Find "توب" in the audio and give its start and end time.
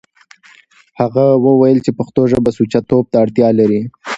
2.89-3.05